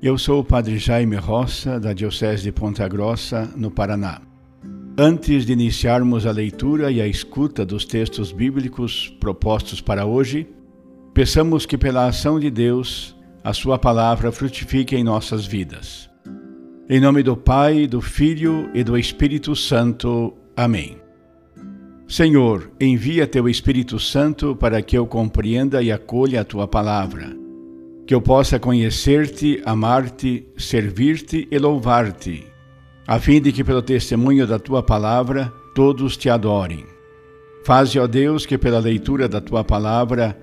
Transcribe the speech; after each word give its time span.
eu 0.00 0.16
sou 0.16 0.40
o 0.40 0.44
Padre 0.44 0.78
Jaime 0.78 1.16
Roça, 1.16 1.80
da 1.80 1.92
Diocese 1.92 2.44
de 2.44 2.52
Ponta 2.52 2.86
Grossa, 2.86 3.50
no 3.56 3.68
Paraná. 3.68 4.22
Antes 4.96 5.44
de 5.44 5.52
iniciarmos 5.52 6.24
a 6.24 6.30
leitura 6.30 6.90
e 6.92 7.00
a 7.00 7.06
escuta 7.06 7.66
dos 7.66 7.84
textos 7.84 8.30
bíblicos 8.30 9.08
propostos 9.18 9.80
para 9.80 10.06
hoje, 10.06 10.46
peçamos 11.12 11.66
que, 11.66 11.76
pela 11.76 12.06
ação 12.06 12.38
de 12.38 12.48
Deus, 12.48 13.16
a 13.42 13.52
Sua 13.52 13.76
palavra 13.76 14.30
frutifique 14.30 14.94
em 14.94 15.02
nossas 15.02 15.44
vidas. 15.46 16.08
Em 16.88 17.00
nome 17.00 17.24
do 17.24 17.36
Pai, 17.36 17.88
do 17.88 18.00
Filho 18.00 18.70
e 18.72 18.84
do 18.84 18.96
Espírito 18.96 19.56
Santo. 19.56 20.32
Amém. 20.56 20.96
Senhor, 22.06 22.70
envia 22.80 23.26
Teu 23.26 23.48
Espírito 23.48 23.98
Santo 23.98 24.54
para 24.54 24.80
que 24.80 24.96
eu 24.96 25.08
compreenda 25.08 25.82
e 25.82 25.90
acolha 25.90 26.42
a 26.42 26.44
Tua 26.44 26.68
palavra 26.68 27.47
que 28.08 28.14
eu 28.14 28.22
possa 28.22 28.58
conhecer-te, 28.58 29.60
amar-te, 29.66 30.46
servir-te 30.56 31.46
e 31.50 31.58
louvar-te, 31.58 32.46
a 33.06 33.20
fim 33.20 33.38
de 33.38 33.52
que, 33.52 33.62
pelo 33.62 33.82
testemunho 33.82 34.46
da 34.46 34.58
tua 34.58 34.82
palavra, 34.82 35.52
todos 35.74 36.16
te 36.16 36.30
adorem. 36.30 36.86
Faze, 37.66 37.98
ó 37.98 38.06
Deus, 38.06 38.46
que 38.46 38.56
pela 38.56 38.78
leitura 38.78 39.28
da 39.28 39.42
tua 39.42 39.62
palavra 39.62 40.34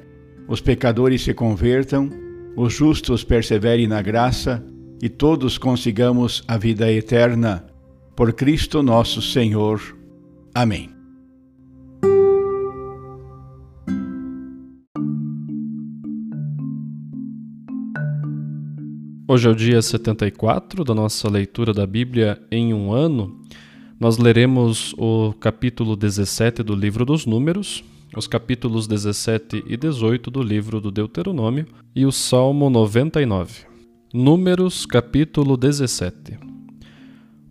os 0.48 0.62
pecadores 0.62 1.24
se 1.24 1.34
convertam, 1.34 2.08
os 2.56 2.72
justos 2.72 3.24
perseverem 3.24 3.88
na 3.88 4.00
graça 4.00 4.64
e 5.02 5.10
todos 5.10 5.58
consigamos 5.58 6.44
a 6.48 6.60
vida 6.60 6.92
eterna. 6.92 7.66
Por 8.16 8.32
Cristo 8.34 8.84
nosso 8.84 9.24
Senhor. 9.24 9.82
Amém. 10.54 10.95
Hoje 19.36 19.50
é 19.50 19.52
o 19.52 19.56
dia 19.56 19.82
74 19.82 20.86
da 20.86 20.96
nossa 20.96 21.30
leitura 21.30 21.74
da 21.74 21.86
Bíblia 21.86 22.42
em 22.50 22.74
um 22.74 22.94
ano. 22.94 23.38
Nós 24.00 24.18
leremos 24.18 24.96
o 24.98 25.34
capítulo 25.34 25.98
17 25.98 26.64
do 26.64 26.74
livro 26.74 27.04
dos 27.04 27.26
Números, 27.26 27.84
os 28.16 28.28
capítulos 28.28 28.88
17 28.88 29.66
e 29.68 29.76
18 29.76 30.32
do 30.32 30.42
livro 30.42 30.80
do 30.80 30.90
Deuteronômio 30.90 31.66
e 31.94 32.06
o 32.06 32.14
Salmo 32.14 32.70
99. 32.70 33.66
Números, 34.14 34.86
capítulo 34.86 35.58
17. 35.58 36.40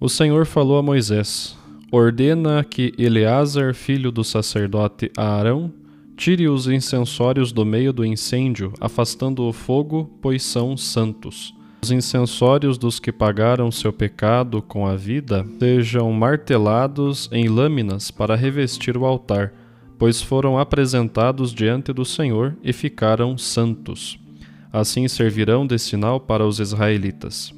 O 0.01 0.09
Senhor 0.09 0.47
falou 0.47 0.79
a 0.79 0.83
Moisés: 0.83 1.55
Ordena 1.93 2.65
que 2.65 2.95
Eleazar, 2.97 3.75
filho 3.75 4.11
do 4.11 4.25
sacerdote 4.25 5.13
Arão, 5.15 5.71
tire 6.17 6.49
os 6.49 6.67
incensórios 6.67 7.53
do 7.53 7.63
meio 7.63 7.93
do 7.93 8.07
incêndio, 8.07 8.73
afastando 8.81 9.43
o 9.43 9.53
fogo, 9.53 10.11
pois 10.23 10.43
são 10.43 10.79
santos 10.79 11.53
os 11.85 11.91
incensórios 11.91 12.79
dos 12.79 12.99
que 12.99 13.13
pagaram 13.13 13.71
seu 13.71 13.93
pecado 13.93 14.63
com 14.63 14.87
a 14.87 14.97
vida 14.97 15.45
sejam 15.59 16.11
martelados 16.13 17.29
em 17.31 17.47
lâminas 17.47 18.11
para 18.11 18.35
revestir 18.35 18.97
o 18.97 19.05
altar, 19.05 19.53
pois 19.99 20.23
foram 20.23 20.59
apresentados 20.59 21.53
diante 21.53 21.93
do 21.93 22.03
Senhor 22.03 22.57
e 22.65 22.73
ficaram 22.73 23.37
santos. 23.37 24.19
Assim 24.73 25.07
servirão 25.09 25.67
de 25.67 25.79
sinal 25.79 26.19
para 26.19 26.47
os 26.47 26.59
israelitas. 26.59 27.53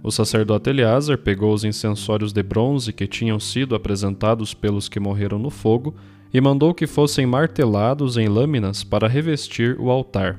O 0.00 0.12
sacerdote 0.12 0.70
Eleazar 0.70 1.18
pegou 1.18 1.52
os 1.52 1.64
incensórios 1.64 2.32
de 2.32 2.44
bronze 2.44 2.92
que 2.92 3.08
tinham 3.08 3.40
sido 3.40 3.74
apresentados 3.74 4.54
pelos 4.54 4.88
que 4.88 5.00
morreram 5.00 5.40
no 5.40 5.50
fogo 5.50 5.96
e 6.32 6.40
mandou 6.40 6.72
que 6.72 6.86
fossem 6.86 7.26
martelados 7.26 8.16
em 8.16 8.28
lâminas 8.28 8.84
para 8.84 9.08
revestir 9.08 9.76
o 9.80 9.90
altar. 9.90 10.38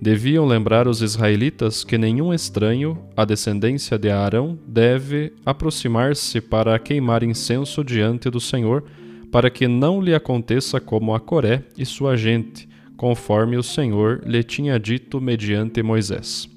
Deviam 0.00 0.46
lembrar 0.46 0.88
os 0.88 1.02
israelitas 1.02 1.84
que 1.84 1.98
nenhum 1.98 2.32
estranho, 2.32 2.98
a 3.14 3.22
descendência 3.26 3.98
de 3.98 4.08
Arão, 4.08 4.58
deve 4.66 5.30
aproximar-se 5.44 6.40
para 6.40 6.78
queimar 6.78 7.22
incenso 7.22 7.84
diante 7.84 8.30
do 8.30 8.40
Senhor, 8.40 8.82
para 9.30 9.50
que 9.50 9.68
não 9.68 10.00
lhe 10.00 10.14
aconteça 10.14 10.80
como 10.80 11.14
a 11.14 11.20
Coré 11.20 11.64
e 11.76 11.84
sua 11.84 12.16
gente, 12.16 12.66
conforme 12.96 13.58
o 13.58 13.62
Senhor 13.62 14.22
lhe 14.24 14.42
tinha 14.42 14.80
dito 14.80 15.20
mediante 15.20 15.82
Moisés. 15.82 16.48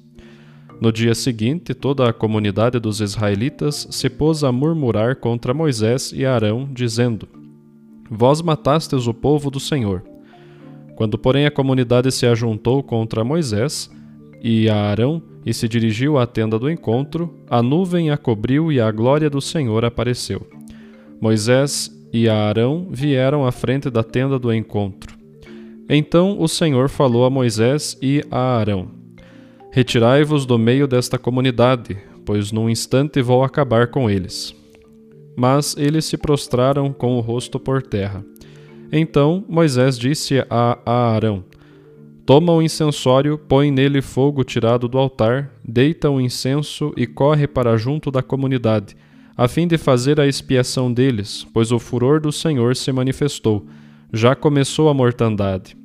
No 0.80 0.90
dia 0.90 1.14
seguinte, 1.14 1.74
toda 1.74 2.08
a 2.08 2.14
comunidade 2.14 2.78
dos 2.80 3.00
israelitas 3.00 3.86
se 3.90 4.08
pôs 4.08 4.42
a 4.42 4.50
murmurar 4.50 5.16
contra 5.16 5.52
Moisés 5.52 6.12
e 6.14 6.24
Arão, 6.24 6.66
dizendo: 6.72 7.28
Vós 8.10 8.40
matastes 8.40 9.06
o 9.06 9.12
povo 9.12 9.50
do 9.50 9.60
Senhor. 9.60 10.13
Quando, 10.96 11.18
porém, 11.18 11.46
a 11.46 11.50
comunidade 11.50 12.10
se 12.12 12.26
ajuntou 12.26 12.82
contra 12.82 13.24
Moisés 13.24 13.90
e 14.42 14.68
a 14.68 14.76
Arão 14.76 15.22
e 15.44 15.52
se 15.52 15.68
dirigiu 15.68 16.18
à 16.18 16.26
tenda 16.26 16.58
do 16.58 16.70
encontro, 16.70 17.34
a 17.48 17.62
nuvem 17.62 18.10
a 18.10 18.16
cobriu 18.16 18.72
e 18.72 18.80
a 18.80 18.90
glória 18.90 19.28
do 19.28 19.40
Senhor 19.40 19.84
apareceu. 19.84 20.46
Moisés 21.20 21.90
e 22.12 22.28
Arão 22.28 22.86
vieram 22.90 23.44
à 23.44 23.50
frente 23.50 23.90
da 23.90 24.02
tenda 24.02 24.38
do 24.38 24.52
encontro. 24.52 25.16
Então 25.88 26.40
o 26.40 26.48
Senhor 26.48 26.88
falou 26.88 27.24
a 27.24 27.30
Moisés 27.30 27.98
e 28.00 28.22
a 28.30 28.58
Arão: 28.58 28.88
Retirai-vos 29.70 30.46
do 30.46 30.58
meio 30.58 30.86
desta 30.86 31.18
comunidade, 31.18 31.96
pois 32.24 32.52
num 32.52 32.70
instante 32.70 33.20
vou 33.20 33.42
acabar 33.42 33.88
com 33.88 34.08
eles. 34.08 34.54
Mas 35.36 35.76
eles 35.76 36.04
se 36.04 36.16
prostraram 36.16 36.92
com 36.92 37.16
o 37.16 37.20
rosto 37.20 37.58
por 37.58 37.82
terra. 37.82 38.24
Então 38.96 39.44
Moisés 39.48 39.98
disse 39.98 40.36
a 40.48 40.78
Arão: 40.86 41.42
Toma 42.24 42.52
o 42.52 42.62
incensório, 42.62 43.36
põe 43.36 43.72
nele 43.72 44.00
fogo 44.00 44.44
tirado 44.44 44.86
do 44.86 44.96
altar, 44.96 45.50
deita 45.64 46.08
o 46.08 46.20
incenso 46.20 46.92
e 46.96 47.04
corre 47.04 47.48
para 47.48 47.76
junto 47.76 48.08
da 48.08 48.22
comunidade, 48.22 48.96
a 49.36 49.48
fim 49.48 49.66
de 49.66 49.76
fazer 49.76 50.20
a 50.20 50.28
expiação 50.28 50.92
deles, 50.92 51.44
pois 51.52 51.72
o 51.72 51.80
furor 51.80 52.20
do 52.20 52.30
Senhor 52.30 52.76
se 52.76 52.92
manifestou. 52.92 53.66
Já 54.12 54.36
começou 54.36 54.88
a 54.88 54.94
mortandade. 54.94 55.76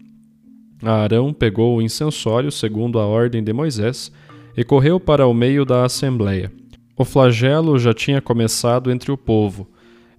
Arão 0.83 1.33
pegou 1.33 1.77
o 1.77 1.81
incensório, 1.81 2.51
segundo 2.51 2.99
a 2.99 3.07
ordem 3.07 3.43
de 3.43 3.51
Moisés, 3.51 4.11
e 4.55 4.63
correu 4.63 4.99
para 4.99 5.25
o 5.25 5.33
meio 5.33 5.65
da 5.65 5.83
assembleia. 5.83 6.51
O 6.95 7.03
flagelo 7.03 7.79
já 7.79 7.91
tinha 7.91 8.21
começado 8.21 8.91
entre 8.91 9.11
o 9.11 9.17
povo. 9.17 9.67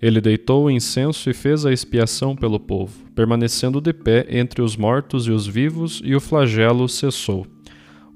Ele 0.00 0.20
deitou 0.20 0.64
o 0.64 0.70
incenso 0.70 1.28
e 1.28 1.34
fez 1.34 1.66
a 1.66 1.72
expiação 1.72 2.34
pelo 2.34 2.58
povo, 2.58 3.04
permanecendo 3.14 3.80
de 3.80 3.92
pé 3.92 4.26
entre 4.30 4.62
os 4.62 4.76
mortos 4.76 5.26
e 5.26 5.30
os 5.30 5.46
vivos, 5.46 6.00
e 6.04 6.14
o 6.14 6.20
flagelo 6.20 6.88
cessou. 6.88 7.46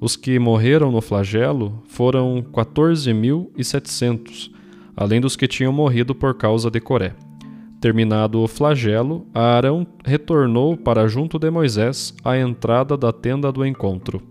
Os 0.01 0.17
que 0.17 0.39
morreram 0.39 0.91
no 0.91 1.01
flagelo 1.01 1.83
foram 1.87 2.43
quatorze 2.43 3.13
mil 3.13 3.53
e 3.57 3.63
setecentos, 3.63 4.51
além 4.97 5.21
dos 5.21 5.37
que 5.37 5.47
tinham 5.47 5.73
morrido 5.73 6.15
por 6.15 6.35
causa 6.35 6.71
de 6.71 6.81
Coré. 6.81 7.15
Terminado 7.81 8.41
o 8.41 8.49
flagelo, 8.49 9.27
Arão 9.35 9.87
retornou 10.05 10.75
para 10.75 11.07
junto 11.07 11.39
de 11.39 11.51
Moisés 11.51 12.15
à 12.25 12.39
entrada 12.39 12.97
da 12.97 13.13
tenda 13.13 13.53
do 13.53 13.65
encontro. 13.65 14.23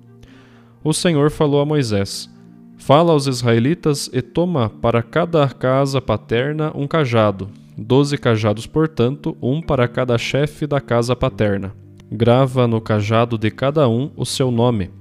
O 0.84 0.92
Senhor 0.92 1.30
falou 1.30 1.62
a 1.62 1.66
Moisés: 1.66 2.33
Fala 2.78 3.14
aos 3.14 3.28
israelitas 3.28 4.10
e 4.12 4.22
toma 4.22 4.70
para 4.70 5.02
cada 5.02 5.48
casa 5.48 6.02
paterna 6.02 6.72
um 6.76 6.86
cajado, 6.86 7.50
doze 7.78 8.18
cajados, 8.18 8.68
portanto, 8.68 9.38
um 9.42 9.62
para 9.62 9.88
cada 9.88 10.18
chefe 10.18 10.68
da 10.68 10.82
casa 10.82 11.16
paterna. 11.16 11.74
Grava 12.12 12.68
no 12.68 12.82
cajado 12.82 13.38
de 13.38 13.50
cada 13.50 13.88
um 13.88 14.12
o 14.16 14.26
seu 14.26 14.52
nome. 14.52 14.92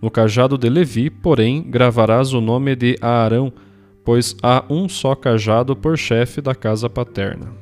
No 0.00 0.10
cajado 0.10 0.58
de 0.58 0.68
Levi, 0.68 1.10
porém, 1.10 1.62
gravarás 1.62 2.32
o 2.32 2.40
nome 2.40 2.74
de 2.74 2.96
Aarão, 3.00 3.52
pois 4.04 4.36
há 4.42 4.64
um 4.70 4.88
só 4.88 5.14
cajado 5.14 5.76
por 5.76 5.98
chefe 5.98 6.40
da 6.40 6.54
casa 6.54 6.88
paterna. 6.88 7.52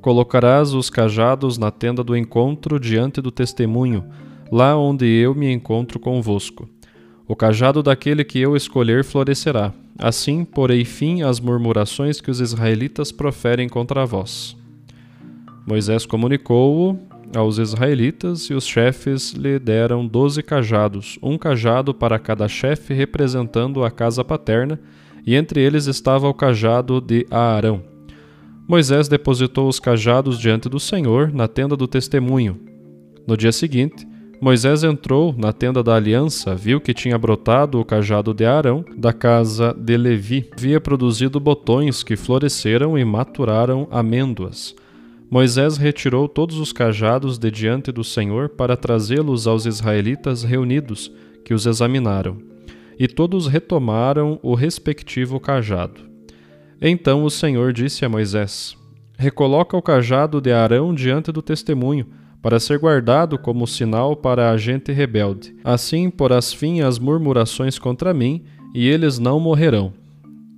Colocarás 0.00 0.74
os 0.74 0.90
cajados 0.90 1.56
na 1.56 1.70
tenda 1.70 2.04
do 2.04 2.16
encontro 2.16 2.78
diante 2.78 3.22
do 3.22 3.30
testemunho, 3.30 4.04
lá 4.52 4.76
onde 4.76 5.06
eu 5.06 5.34
me 5.34 5.50
encontro 5.50 5.98
convosco. 5.98 6.68
O 7.26 7.34
cajado 7.34 7.82
daquele 7.82 8.22
que 8.22 8.38
eu 8.38 8.54
escolher 8.54 9.02
florescerá. 9.02 9.72
Assim 9.98 10.44
porei 10.44 10.84
fim 10.84 11.22
às 11.22 11.40
murmurações 11.40 12.20
que 12.20 12.30
os 12.30 12.40
israelitas 12.40 13.10
proferem 13.10 13.68
contra 13.68 14.04
vós. 14.04 14.56
Moisés 15.66 16.04
comunicou-o 16.04 16.98
aos 17.34 17.58
israelitas 17.58 18.44
e 18.50 18.54
os 18.54 18.66
chefes 18.66 19.32
lhe 19.32 19.58
deram 19.58 20.06
doze 20.06 20.42
cajados, 20.42 21.18
um 21.22 21.38
cajado 21.38 21.94
para 21.94 22.18
cada 22.18 22.46
chefe 22.46 22.92
representando 22.92 23.82
a 23.82 23.90
casa 23.90 24.22
paterna, 24.22 24.78
e 25.26 25.34
entre 25.34 25.60
eles 25.60 25.86
estava 25.86 26.28
o 26.28 26.34
cajado 26.34 27.00
de 27.00 27.26
Aarão. 27.30 27.82
Moisés 28.68 29.08
depositou 29.08 29.68
os 29.68 29.80
cajados 29.80 30.38
diante 30.38 30.68
do 30.68 30.78
Senhor 30.78 31.32
na 31.32 31.48
tenda 31.48 31.76
do 31.76 31.88
testemunho. 31.88 32.60
No 33.26 33.36
dia 33.36 33.52
seguinte, 33.52 34.06
Moisés 34.40 34.82
entrou 34.82 35.34
na 35.36 35.52
tenda 35.52 35.82
da 35.82 35.94
aliança, 35.94 36.54
viu 36.54 36.80
que 36.80 36.92
tinha 36.92 37.16
brotado 37.16 37.80
o 37.80 37.84
cajado 37.84 38.34
de 38.34 38.44
Arão 38.44 38.84
da 38.96 39.12
casa 39.12 39.74
de 39.78 39.96
Levi. 39.96 40.50
Havia 40.56 40.80
produzido 40.80 41.38
botões 41.38 42.02
que 42.02 42.16
floresceram 42.16 42.98
e 42.98 43.04
maturaram 43.04 43.88
amêndoas. 43.90 44.74
Moisés 45.30 45.76
retirou 45.76 46.28
todos 46.28 46.58
os 46.58 46.72
cajados 46.72 47.38
de 47.38 47.50
diante 47.50 47.90
do 47.90 48.04
Senhor 48.04 48.50
para 48.50 48.76
trazê-los 48.76 49.46
aos 49.46 49.66
israelitas 49.66 50.42
reunidos, 50.42 51.10
que 51.44 51.54
os 51.54 51.66
examinaram. 51.66 52.38
E 52.98 53.08
todos 53.08 53.46
retomaram 53.46 54.38
o 54.42 54.54
respectivo 54.54 55.40
cajado. 55.40 56.00
Então 56.80 57.24
o 57.24 57.30
Senhor 57.30 57.72
disse 57.72 58.04
a 58.04 58.08
Moisés: 58.08 58.76
Recoloca 59.16 59.76
o 59.76 59.82
cajado 59.82 60.40
de 60.40 60.52
Arão 60.52 60.94
diante 60.94 61.32
do 61.32 61.42
testemunho 61.42 62.06
para 62.44 62.60
ser 62.60 62.78
guardado 62.78 63.38
como 63.38 63.66
sinal 63.66 64.14
para 64.14 64.50
a 64.50 64.56
gente 64.58 64.92
rebelde. 64.92 65.56
Assim 65.64 66.10
porás 66.10 66.52
fim 66.52 66.82
às 66.82 66.98
murmurações 66.98 67.78
contra 67.78 68.12
mim, 68.12 68.44
e 68.74 68.86
eles 68.86 69.18
não 69.18 69.40
morrerão. 69.40 69.94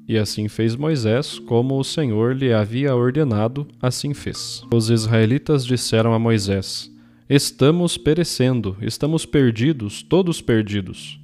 E 0.09 0.19
assim 0.19 0.49
fez 0.49 0.75
Moisés, 0.75 1.39
como 1.39 1.79
o 1.79 1.85
Senhor 1.85 2.35
lhe 2.35 2.53
havia 2.53 2.93
ordenado, 2.93 3.69
assim 3.81 4.15
fez. 4.15 4.65
Os 4.75 4.91
israelitas 4.91 5.65
disseram 5.65 6.13
a 6.13 6.19
Moisés: 6.19 6.91
Estamos 7.31 7.97
perecendo, 7.97 8.77
estamos 8.83 9.25
perdidos, 9.25 10.03
todos 10.03 10.41
perdidos. 10.41 11.21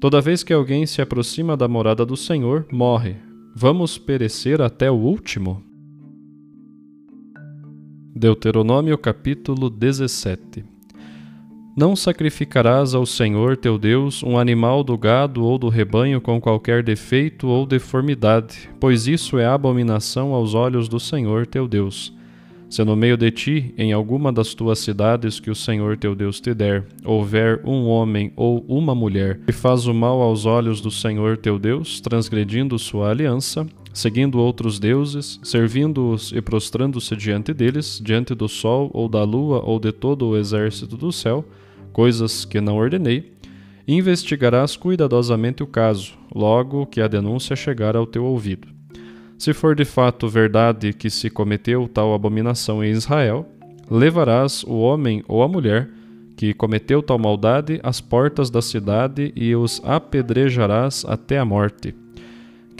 Toda 0.00 0.20
vez 0.20 0.42
que 0.42 0.52
alguém 0.52 0.84
se 0.84 1.00
aproxima 1.00 1.56
da 1.56 1.68
morada 1.68 2.04
do 2.04 2.16
Senhor, 2.16 2.66
morre. 2.72 3.14
Vamos 3.54 3.98
perecer 3.98 4.60
até 4.60 4.90
o 4.90 4.96
último? 4.96 5.62
Deuteronômio 8.14 8.98
capítulo 8.98 9.70
17 9.70 10.62
Não 11.74 11.96
sacrificarás 11.96 12.92
ao 12.94 13.06
Senhor 13.06 13.56
teu 13.56 13.78
Deus 13.78 14.22
um 14.22 14.38
animal 14.38 14.84
do 14.84 14.98
gado 14.98 15.42
ou 15.42 15.56
do 15.56 15.70
rebanho 15.70 16.20
com 16.20 16.38
qualquer 16.38 16.82
defeito 16.82 17.48
ou 17.48 17.64
deformidade, 17.64 18.68
pois 18.78 19.06
isso 19.06 19.38
é 19.38 19.46
abominação 19.46 20.34
aos 20.34 20.52
olhos 20.52 20.90
do 20.90 21.00
Senhor 21.00 21.46
teu 21.46 21.66
Deus. 21.66 22.14
Se 22.68 22.84
no 22.84 22.94
meio 22.94 23.16
de 23.16 23.30
ti, 23.30 23.74
em 23.78 23.94
alguma 23.94 24.30
das 24.30 24.52
tuas 24.52 24.80
cidades 24.80 25.40
que 25.40 25.50
o 25.50 25.54
Senhor 25.54 25.96
teu 25.96 26.14
Deus 26.14 26.38
te 26.38 26.52
der, 26.52 26.84
houver 27.02 27.62
um 27.64 27.86
homem 27.86 28.30
ou 28.36 28.62
uma 28.68 28.94
mulher 28.94 29.40
que 29.46 29.52
faz 29.52 29.86
o 29.86 29.94
mal 29.94 30.20
aos 30.20 30.44
olhos 30.44 30.82
do 30.82 30.90
Senhor 30.90 31.38
teu 31.38 31.58
Deus, 31.58 31.98
transgredindo 31.98 32.78
sua 32.78 33.10
aliança, 33.10 33.66
seguindo 33.92 34.38
outros 34.38 34.78
deuses, 34.78 35.38
servindo-os 35.42 36.32
e 36.32 36.40
prostrando-se 36.40 37.14
diante 37.14 37.52
deles, 37.52 38.00
diante 38.02 38.34
do 38.34 38.48
sol 38.48 38.90
ou 38.94 39.08
da 39.08 39.22
lua 39.22 39.62
ou 39.64 39.78
de 39.78 39.92
todo 39.92 40.28
o 40.28 40.36
exército 40.36 40.96
do 40.96 41.12
céu, 41.12 41.44
coisas 41.92 42.44
que 42.44 42.60
não 42.60 42.76
ordenei, 42.76 43.32
investigarás 43.86 44.76
cuidadosamente 44.76 45.62
o 45.62 45.66
caso, 45.66 46.14
logo 46.34 46.86
que 46.86 47.00
a 47.00 47.08
denúncia 47.08 47.54
chegar 47.54 47.96
ao 47.96 48.06
teu 48.06 48.24
ouvido. 48.24 48.68
Se 49.38 49.52
for 49.52 49.74
de 49.74 49.84
fato 49.84 50.28
verdade 50.28 50.92
que 50.92 51.10
se 51.10 51.28
cometeu 51.28 51.88
tal 51.88 52.14
abominação 52.14 52.82
em 52.82 52.92
Israel, 52.92 53.46
levarás 53.90 54.62
o 54.62 54.78
homem 54.78 55.22
ou 55.26 55.42
a 55.42 55.48
mulher 55.48 55.90
que 56.36 56.54
cometeu 56.54 57.02
tal 57.02 57.18
maldade 57.18 57.78
às 57.82 58.00
portas 58.00 58.48
da 58.48 58.62
cidade 58.62 59.32
e 59.36 59.54
os 59.54 59.82
apedrejarás 59.84 61.04
até 61.04 61.38
a 61.38 61.44
morte 61.44 61.94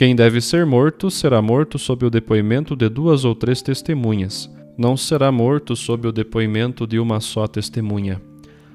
quem 0.03 0.17
deve 0.17 0.41
ser 0.41 0.67
morto 0.67 1.09
será 1.13 1.41
morto 1.41 1.79
sob 1.79 2.05
o 2.05 2.11
depoimento 2.11 2.75
de 2.75 2.89
duas 2.89 3.25
ou 3.25 3.37
três 3.37 3.63
testemunhas. 3.63 4.51
Não 4.77 4.97
será 4.97 5.31
morto 5.31 5.77
sob 5.77 6.09
o 6.09 6.11
depoimento 6.11 6.89
de 6.89 6.99
uma 6.99 7.21
só 7.21 7.47
testemunha. 7.47 8.21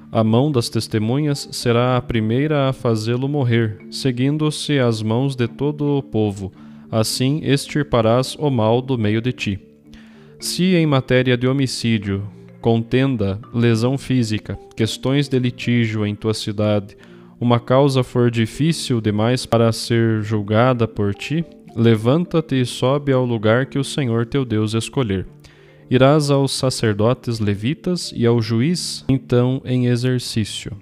A 0.10 0.24
mão 0.24 0.50
das 0.50 0.70
testemunhas 0.70 1.50
será 1.52 1.98
a 1.98 2.02
primeira 2.02 2.70
a 2.70 2.72
fazê-lo 2.72 3.28
morrer, 3.28 3.78
seguindo-se 3.92 4.80
as 4.80 5.04
mãos 5.04 5.36
de 5.36 5.50
todo 5.50 5.98
o 5.98 6.02
povo. 6.02 6.50
Assim 6.90 7.42
extirparás 7.44 8.38
o 8.40 8.50
mal 8.50 8.82
do 8.82 8.98
meio 8.98 9.22
de 9.22 9.34
ti. 9.34 9.60
Se 10.40 10.76
em 10.76 10.86
matéria 10.86 11.36
de 11.36 11.46
homicídio, 11.46 12.24
contenda, 12.62 13.38
lesão 13.54 13.98
física, 13.98 14.58
questões 14.78 15.28
de 15.28 15.38
litígio 15.38 16.06
em 16.06 16.16
tua 16.16 16.34
cidade, 16.34 16.96
uma 17.40 17.60
causa 17.60 18.04
for 18.04 18.32
difícil 18.32 19.00
demais 19.00 19.46
para 19.46 19.72
ser 19.72 20.22
julgada 20.24 20.88
por 20.88 21.14
ti, 21.14 21.46
levanta-te 21.76 22.56
e 22.60 22.66
sobe 22.66 23.12
ao 23.12 23.24
lugar 23.24 23.68
que 23.68 23.78
o 23.78 23.84
Senhor 23.84 24.26
teu 24.26 24.44
Deus 24.44 24.74
escolher. 24.74 25.28
Irás 25.90 26.30
aos 26.32 26.52
sacerdotes 26.52 27.40
levitas 27.40 28.12
e 28.14 28.26
ao 28.26 28.42
juiz, 28.42 29.06
então 29.08 29.62
em 29.64 29.86
exercício. 29.86 30.76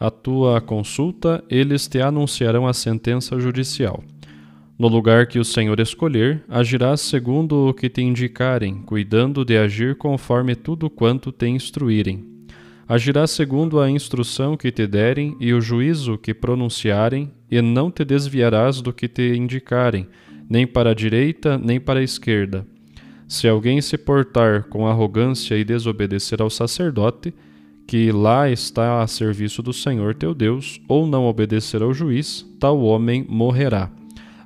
A 0.00 0.10
tua 0.10 0.60
consulta, 0.60 1.44
eles 1.48 1.86
te 1.86 2.00
anunciarão 2.00 2.66
a 2.66 2.72
sentença 2.72 3.38
judicial. 3.38 4.02
No 4.76 4.88
lugar 4.88 5.26
que 5.26 5.38
o 5.38 5.44
Senhor 5.44 5.78
escolher, 5.78 6.42
agirás 6.48 7.02
segundo 7.02 7.68
o 7.68 7.74
que 7.74 7.88
te 7.88 8.02
indicarem, 8.02 8.82
cuidando 8.82 9.44
de 9.44 9.56
agir 9.56 9.96
conforme 9.96 10.56
tudo 10.56 10.90
quanto 10.90 11.30
te 11.30 11.46
instruírem 11.46 12.31
Agirás 12.88 13.30
segundo 13.30 13.80
a 13.80 13.90
instrução 13.90 14.56
que 14.56 14.70
te 14.70 14.86
derem 14.86 15.36
e 15.40 15.52
o 15.52 15.60
juízo 15.60 16.18
que 16.18 16.34
pronunciarem, 16.34 17.30
e 17.50 17.60
não 17.62 17.90
te 17.90 18.04
desviarás 18.04 18.80
do 18.80 18.92
que 18.92 19.08
te 19.08 19.34
indicarem, 19.36 20.08
nem 20.48 20.66
para 20.66 20.90
a 20.90 20.94
direita, 20.94 21.56
nem 21.56 21.80
para 21.80 22.00
a 22.00 22.02
esquerda. 22.02 22.66
Se 23.28 23.48
alguém 23.48 23.80
se 23.80 23.96
portar 23.96 24.64
com 24.64 24.86
arrogância 24.86 25.56
e 25.56 25.64
desobedecer 25.64 26.42
ao 26.42 26.50
sacerdote, 26.50 27.32
que 27.86 28.12
lá 28.12 28.50
está 28.50 29.02
a 29.02 29.06
serviço 29.06 29.62
do 29.62 29.72
Senhor 29.72 30.14
teu 30.14 30.34
Deus, 30.34 30.80
ou 30.88 31.06
não 31.06 31.24
obedecer 31.24 31.82
ao 31.82 31.94
juiz, 31.94 32.46
tal 32.60 32.80
homem 32.82 33.24
morrerá. 33.28 33.90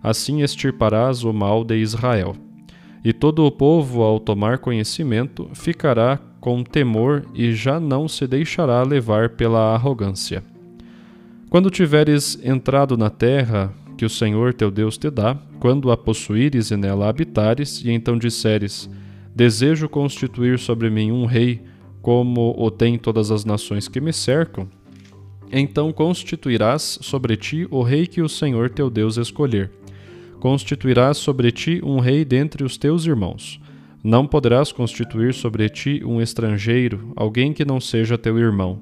Assim 0.03 0.43
extirparás 0.43 1.25
o 1.25 1.33
mal 1.33 1.65
de 1.65 1.77
Israel. 1.77 2.37
E 3.05 3.13
todo 3.13 3.45
o 3.45 3.51
povo, 3.51 4.03
ao 4.03 4.21
tomar 4.21 4.59
conhecimento, 4.59 5.49
ficará 5.55 6.21
com 6.47 6.63
temor 6.63 7.25
e 7.35 7.53
já 7.53 7.81
não 7.81 8.07
se 8.07 8.25
deixará 8.25 8.81
levar 8.85 9.31
pela 9.31 9.75
arrogância. 9.75 10.45
Quando 11.51 11.69
tiveres 11.69 12.39
entrado 12.41 12.97
na 12.97 13.11
terra 13.11 13.75
que 13.99 14.05
o 14.05 14.09
Senhor 14.09 14.55
teu 14.55 14.71
Deus 14.71 14.97
te 14.97 15.11
dá, 15.11 15.37
quando 15.59 15.91
a 15.91 15.97
possuíres 15.97 16.71
e 16.71 16.77
nela 16.77 17.09
habitares, 17.09 17.83
e 17.85 17.91
então 17.91 18.17
disseres: 18.17 18.89
Desejo 19.35 19.89
constituir 19.89 20.57
sobre 20.57 20.89
mim 20.89 21.11
um 21.11 21.27
rei, 21.27 21.65
como 22.01 22.55
o 22.57 22.71
tem 22.71 22.97
todas 22.97 23.33
as 23.33 23.45
nações 23.45 23.89
que 23.89 24.01
me 24.01 24.13
cercam, 24.13 24.69
então 25.51 25.93
constituirás 25.93 27.01
sobre 27.03 27.37
ti 27.37 27.67
o 27.73 27.83
rei 27.83 28.07
que 28.07 28.23
o 28.23 28.29
Senhor 28.29 28.71
teu 28.71 28.89
Deus 28.89 29.17
escolher. 29.17 29.73
Constituirás 30.39 31.17
sobre 31.17 31.51
ti 31.51 31.81
um 31.83 31.99
rei 31.99 32.25
dentre 32.25 32.63
os 32.63 32.77
teus 32.77 33.05
irmãos. 33.05 33.61
Não 34.07 34.25
poderás 34.25 34.71
constituir 34.71 35.35
sobre 35.35 35.69
ti 35.69 36.01
um 36.07 36.23
estrangeiro, 36.23 37.13
alguém 37.17 37.53
que 37.53 37.65
não 37.65 37.81
seja 37.81 38.17
teu 38.17 38.39
irmão. 38.39 38.79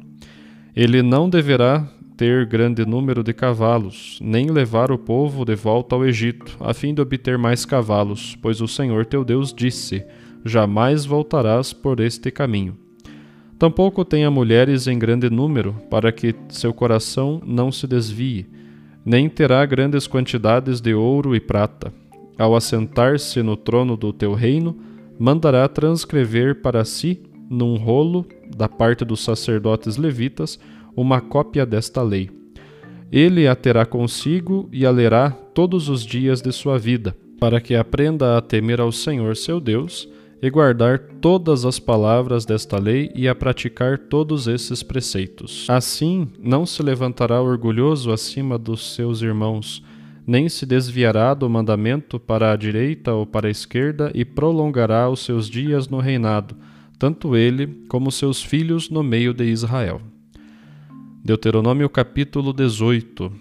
Ele 0.76 1.00
não 1.00 1.30
deverá 1.30 1.88
ter 2.14 2.44
grande 2.44 2.84
número 2.84 3.24
de 3.24 3.32
cavalos, 3.32 4.18
nem 4.20 4.50
levar 4.50 4.92
o 4.92 4.98
povo 4.98 5.42
de 5.46 5.54
volta 5.54 5.94
ao 5.94 6.04
Egito, 6.04 6.58
a 6.60 6.74
fim 6.74 6.92
de 6.92 7.00
obter 7.00 7.38
mais 7.38 7.64
cavalos, 7.64 8.36
pois 8.42 8.60
o 8.60 8.68
Senhor 8.68 9.06
teu 9.06 9.24
Deus 9.24 9.50
disse: 9.50 10.04
Jamais 10.44 11.06
voltarás 11.06 11.72
por 11.72 12.00
este 12.00 12.30
caminho. 12.30 12.76
Tampouco 13.58 14.04
tenha 14.04 14.30
mulheres 14.30 14.86
em 14.86 14.98
grande 14.98 15.30
número, 15.30 15.74
para 15.88 16.12
que 16.12 16.34
seu 16.50 16.74
coração 16.74 17.40
não 17.46 17.72
se 17.72 17.86
desvie. 17.86 18.46
nem 19.06 19.30
terá 19.30 19.64
grandes 19.64 20.06
quantidades 20.06 20.82
de 20.82 20.92
ouro 20.92 21.34
e 21.34 21.40
prata. 21.40 21.90
Ao 22.38 22.54
assentar-se 22.54 23.42
no 23.42 23.56
trono 23.56 23.96
do 23.96 24.12
teu 24.12 24.34
reino, 24.34 24.92
mandará 25.18 25.68
transcrever 25.68 26.60
para 26.62 26.84
si, 26.84 27.20
num 27.48 27.76
rolo, 27.76 28.26
da 28.56 28.68
parte 28.68 29.04
dos 29.04 29.22
sacerdotes 29.22 29.96
levitas, 29.96 30.58
uma 30.96 31.20
cópia 31.20 31.66
desta 31.66 32.02
lei. 32.02 32.30
Ele 33.10 33.46
a 33.46 33.54
terá 33.54 33.86
consigo 33.86 34.68
e 34.72 34.84
a 34.84 34.90
lerá 34.90 35.30
todos 35.30 35.88
os 35.88 36.04
dias 36.04 36.40
de 36.40 36.52
sua 36.52 36.78
vida, 36.78 37.16
para 37.38 37.60
que 37.60 37.74
aprenda 37.74 38.36
a 38.36 38.40
temer 38.40 38.80
ao 38.80 38.90
Senhor 38.90 39.36
seu 39.36 39.60
Deus 39.60 40.08
e 40.42 40.50
guardar 40.50 40.98
todas 41.20 41.64
as 41.64 41.78
palavras 41.78 42.44
desta 42.44 42.78
lei 42.78 43.10
e 43.14 43.28
a 43.28 43.34
praticar 43.34 43.98
todos 43.98 44.46
esses 44.46 44.82
preceitos. 44.82 45.66
Assim, 45.70 46.28
não 46.38 46.66
se 46.66 46.82
levantará 46.82 47.40
orgulhoso 47.40 48.12
acima 48.12 48.58
dos 48.58 48.94
seus 48.94 49.22
irmãos, 49.22 49.82
nem 50.26 50.48
se 50.48 50.64
desviará 50.64 51.34
do 51.34 51.48
mandamento 51.48 52.18
para 52.18 52.52
a 52.52 52.56
direita 52.56 53.12
ou 53.12 53.26
para 53.26 53.48
a 53.48 53.50
esquerda 53.50 54.10
e 54.14 54.24
prolongará 54.24 55.08
os 55.08 55.20
seus 55.20 55.48
dias 55.48 55.88
no 55.88 55.98
reinado, 55.98 56.56
tanto 56.98 57.36
ele 57.36 57.66
como 57.88 58.10
seus 58.10 58.42
filhos 58.42 58.90
no 58.90 59.02
meio 59.02 59.34
de 59.34 59.44
Israel. 59.44 60.00
Deuteronômio 61.24 61.88
capítulo 61.88 62.52
18 62.52 63.32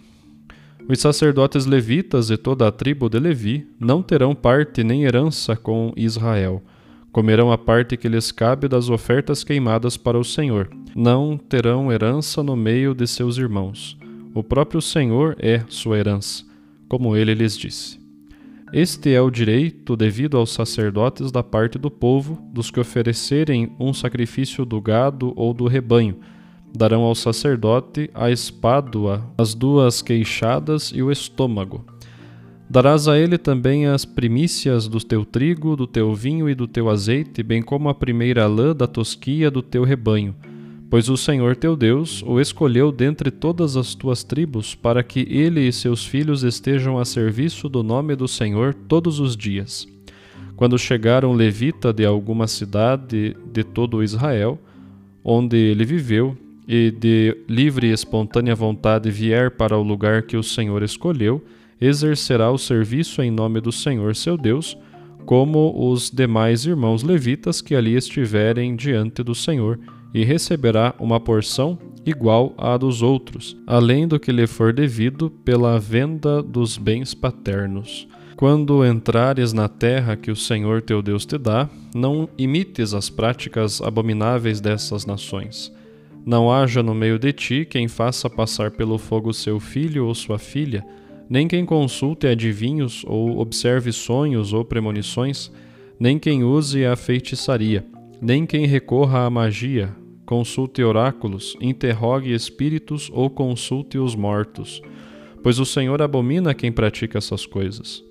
Os 0.87 0.99
sacerdotes 0.99 1.65
levitas 1.65 2.29
e 2.29 2.37
toda 2.37 2.67
a 2.67 2.71
tribo 2.71 3.09
de 3.09 3.19
Levi 3.19 3.67
não 3.79 4.01
terão 4.01 4.33
parte 4.33 4.83
nem 4.83 5.03
herança 5.03 5.55
com 5.55 5.93
Israel 5.95 6.63
Comerão 7.13 7.51
a 7.51 7.59
parte 7.59 7.95
que 7.95 8.09
lhes 8.09 8.31
cabe 8.31 8.67
das 8.67 8.89
ofertas 8.89 9.43
queimadas 9.43 9.95
para 9.95 10.17
o 10.17 10.23
Senhor. 10.23 10.67
Não 10.95 11.37
terão 11.37 11.91
herança 11.91 12.41
no 12.41 12.55
meio 12.55 12.95
de 12.95 13.05
seus 13.05 13.37
irmãos. 13.37 13.95
O 14.33 14.43
próprio 14.43 14.81
Senhor 14.81 15.35
é 15.37 15.63
sua 15.69 15.99
herança, 15.99 16.43
como 16.87 17.15
ele 17.15 17.33
lhes 17.33 17.57
disse. 17.57 17.99
Este 18.71 19.13
é 19.13 19.21
o 19.21 19.29
direito 19.29 19.95
devido 19.95 20.37
aos 20.37 20.51
sacerdotes 20.51 21.31
da 21.31 21.43
parte 21.43 21.77
do 21.77 21.91
povo, 21.91 22.41
dos 22.51 22.71
que 22.71 22.79
oferecerem 22.79 23.71
um 23.79 23.93
sacrifício 23.93 24.65
do 24.65 24.81
gado 24.81 25.31
ou 25.35 25.53
do 25.53 25.67
rebanho. 25.67 26.19
Darão 26.75 27.03
ao 27.03 27.13
sacerdote 27.13 28.09
a 28.13 28.31
espádua, 28.31 29.31
as 29.37 29.53
duas 29.53 30.01
queixadas 30.01 30.91
e 30.93 31.03
o 31.03 31.11
estômago 31.11 31.85
Darás 32.73 33.07
a 33.07 33.19
ele 33.19 33.37
também 33.37 33.85
as 33.85 34.03
primícias 34.03 34.87
do 34.87 34.99
teu 34.99 35.23
trigo, 35.23 35.75
do 35.75 35.85
teu 35.85 36.11
vinho 36.15 36.49
e 36.49 36.55
do 36.55 36.67
teu 36.67 36.89
azeite, 36.89 37.43
bem 37.43 37.61
como 37.61 37.87
a 37.87 37.93
primeira 37.93 38.47
lã 38.47 38.75
da 38.75 38.87
tosquia 38.87 39.51
do 39.51 39.61
teu 39.61 39.83
rebanho. 39.83 40.35
Pois 40.93 41.09
o 41.09 41.17
Senhor 41.17 41.55
teu 41.55 41.75
Deus 41.75 42.21
o 42.21 42.39
escolheu 42.39 42.91
dentre 42.91 43.31
todas 43.31 43.75
as 43.75 43.95
tuas 43.95 44.23
tribos, 44.23 44.75
para 44.75 45.01
que 45.01 45.21
ele 45.27 45.67
e 45.67 45.73
seus 45.73 46.05
filhos 46.05 46.43
estejam 46.43 47.00
a 47.00 47.03
serviço 47.03 47.67
do 47.67 47.81
nome 47.81 48.15
do 48.15 48.27
Senhor 48.27 48.75
todos 48.75 49.19
os 49.19 49.35
dias. 49.35 49.88
Quando 50.55 50.77
chegar 50.77 51.25
um 51.25 51.33
levita 51.33 51.91
de 51.91 52.05
alguma 52.05 52.45
cidade 52.45 53.35
de 53.51 53.63
todo 53.63 54.03
Israel, 54.03 54.59
onde 55.23 55.57
ele 55.57 55.83
viveu, 55.83 56.38
e 56.67 56.91
de 56.91 57.35
livre 57.50 57.88
e 57.88 57.91
espontânea 57.91 58.53
vontade 58.53 59.09
vier 59.09 59.50
para 59.50 59.75
o 59.75 59.81
lugar 59.81 60.21
que 60.21 60.38
o 60.38 60.43
Senhor 60.43 60.83
escolheu, 60.83 61.43
exercerá 61.81 62.51
o 62.51 62.57
serviço 62.59 63.19
em 63.23 63.31
nome 63.31 63.59
do 63.59 63.71
Senhor 63.71 64.15
seu 64.15 64.38
Deus, 64.38 64.77
como 65.25 65.73
os 65.91 66.12
demais 66.12 66.67
irmãos 66.67 67.01
levitas 67.01 67.62
que 67.62 67.73
ali 67.73 67.95
estiverem 67.95 68.75
diante 68.75 69.23
do 69.23 69.33
Senhor, 69.33 69.79
e 70.13 70.24
receberá 70.24 70.93
uma 71.00 71.20
porção 71.20 71.77
igual 72.05 72.53
à 72.58 72.77
dos 72.77 73.01
outros, 73.01 73.58
além 73.65 74.08
do 74.08 74.20
que 74.20 74.32
lhe 74.32 74.46
for 74.46 74.74
devido 74.74 75.29
pela 75.29 75.79
venda 75.79 76.43
dos 76.43 76.77
bens 76.77 77.13
paternos. 77.13 78.08
Quando 78.36 78.86
entrares 78.86 79.53
na 79.53 79.70
terra 79.70 80.17
que 80.17 80.32
o 80.32 80.36
Senhor 80.36 80.82
teu 80.82 81.01
Deus 81.01 81.25
te 81.25 81.38
dá, 81.38 81.70
não 81.96 82.27
imites 82.38 82.93
as 82.93 83.10
práticas 83.10 83.82
abomináveis 83.82 84.60
dessas 84.60 85.05
nações. 85.05 85.72
Não 86.25 86.51
haja 86.51 86.82
no 86.82 86.93
meio 86.93 87.20
de 87.20 87.32
ti 87.32 87.67
quem 87.70 87.88
faça 87.88 88.29
passar 88.29 88.72
pelo 88.72 88.98
fogo 88.98 89.34
seu 89.34 89.60
filho 89.60 90.08
ou 90.08 90.15
sua 90.15 90.39
filha, 90.39 90.86
nem 91.29 91.48
quem 91.48 91.65
consulte 91.65 92.27
adivinhos 92.27 93.03
ou 93.08 93.39
observe 93.39 93.91
sonhos 93.91 94.51
ou 94.51 94.65
premonições, 94.65 95.51
nem 96.00 96.20
quem 96.20 96.43
use 96.43 96.86
a 96.86 96.96
feitiçaria, 96.96 97.86
nem 98.22 98.46
quem 98.46 98.65
recorra 98.65 99.25
à 99.25 99.29
magia, 99.29 99.96
consulte 100.25 100.83
oráculos, 100.83 101.55
interrogue 101.59 102.33
espíritos 102.33 103.09
ou 103.13 103.29
consulte 103.29 103.97
os 103.97 104.15
mortos, 104.15 104.81
pois 105.41 105.59
o 105.59 105.65
Senhor 105.65 106.01
abomina 106.01 106.53
quem 106.53 106.71
pratica 106.71 107.17
essas 107.17 107.45
coisas. 107.45 108.03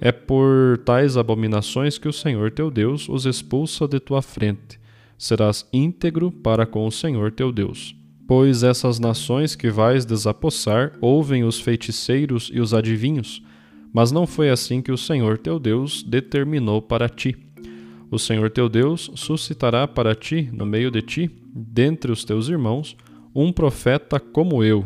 É 0.00 0.10
por 0.10 0.78
tais 0.78 1.16
abominações 1.16 1.98
que 1.98 2.08
o 2.08 2.12
Senhor 2.12 2.50
teu 2.50 2.70
Deus 2.70 3.08
os 3.08 3.26
expulsa 3.26 3.86
de 3.86 4.00
tua 4.00 4.22
frente. 4.22 4.80
Serás 5.18 5.68
íntegro 5.72 6.30
para 6.30 6.64
com 6.64 6.86
o 6.86 6.90
Senhor 6.90 7.30
teu 7.32 7.52
Deus. 7.52 7.94
Pois 8.26 8.62
essas 8.62 8.98
nações 8.98 9.54
que 9.54 9.68
vais 9.68 10.06
desapossar 10.06 10.92
ouvem 11.00 11.44
os 11.44 11.60
feiticeiros 11.60 12.50
e 12.52 12.60
os 12.60 12.72
adivinhos, 12.72 13.42
mas 13.92 14.12
não 14.12 14.26
foi 14.26 14.48
assim 14.48 14.80
que 14.80 14.92
o 14.92 14.96
Senhor 14.96 15.36
teu 15.36 15.58
Deus 15.58 16.02
determinou 16.02 16.80
para 16.80 17.08
ti. 17.08 17.36
O 18.10 18.18
Senhor 18.18 18.50
teu 18.50 18.68
Deus 18.68 19.10
suscitará 19.14 19.86
para 19.86 20.14
ti, 20.14 20.50
no 20.52 20.66
meio 20.66 20.90
de 20.90 21.00
ti, 21.00 21.30
dentre 21.54 22.10
os 22.10 22.24
teus 22.24 22.48
irmãos, 22.48 22.96
um 23.34 23.52
profeta 23.52 24.18
como 24.18 24.64
eu. 24.64 24.84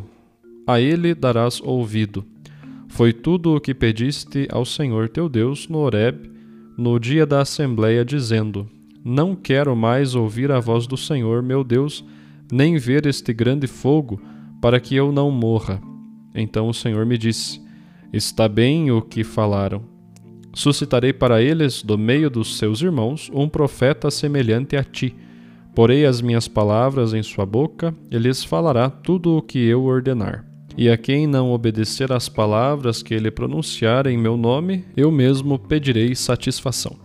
A 0.67 0.81
ele 0.81 1.15
darás 1.15 1.61
ouvido. 1.63 2.25
Foi 2.89 3.13
tudo 3.13 3.55
o 3.55 3.61
que 3.61 3.75
pediste 3.75 4.47
ao 4.51 4.65
Senhor 4.65 5.09
teu 5.09 5.29
Deus 5.29 5.69
no 5.69 5.79
Horeb, 5.79 6.31
no 6.77 6.99
dia 6.99 7.25
da 7.25 7.41
assembleia, 7.41 8.05
dizendo: 8.05 8.69
Não 9.03 9.35
quero 9.35 9.75
mais 9.75 10.15
ouvir 10.15 10.53
a 10.53 10.61
voz 10.61 10.87
do 10.87 10.97
Senhor 10.97 11.43
meu 11.43 11.65
Deus 11.65 12.05
nem 12.53 12.77
ver 12.77 13.07
este 13.07 13.33
grande 13.33 13.67
fogo, 13.67 14.21
para 14.61 14.79
que 14.79 14.95
eu 14.95 15.11
não 15.11 15.31
morra. 15.31 15.81
Então 16.35 16.69
o 16.69 16.75
Senhor 16.75 17.05
me 17.07 17.17
disse: 17.17 17.61
Está 18.13 18.49
bem 18.49 18.91
o 18.91 19.01
que 19.01 19.25
falaram. 19.25 19.94
Suscitarei 20.55 21.13
para 21.13 21.43
eles, 21.43 21.83
do 21.83 21.99
meio 21.99 22.31
dos 22.31 22.57
seus 22.57 22.81
irmãos, 22.81 23.31
um 23.35 23.49
profeta 23.49 24.11
semelhante 24.11 24.77
a 24.77 24.85
ti. 24.85 25.15
Porei 25.75 26.07
as 26.07 26.21
minhas 26.21 26.47
palavras 26.47 27.13
em 27.13 27.23
sua 27.23 27.45
boca, 27.45 27.93
e 28.11 28.17
lhes 28.17 28.45
falará 28.45 28.89
tudo 28.89 29.37
o 29.37 29.43
que 29.43 29.59
eu 29.59 29.85
ordenar. 29.85 30.47
E 30.77 30.89
a 30.89 30.97
quem 30.97 31.27
não 31.27 31.53
obedecer 31.53 32.13
às 32.13 32.29
palavras 32.29 33.03
que 33.03 33.15
ele 33.15 33.31
pronunciar 33.31 34.07
em 34.07 34.17
meu 34.17 34.37
nome, 34.37 34.85
eu 34.97 35.11
mesmo 35.11 35.59
pedirei 35.59 36.15
satisfação. 36.15 36.97